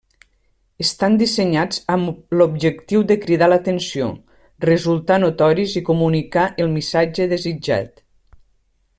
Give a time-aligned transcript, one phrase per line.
[0.83, 4.07] Estan dissenyats amb l'objectiu de cridar l'atenció,
[4.67, 8.03] resultar notoris i comunicar el missatge desitjat.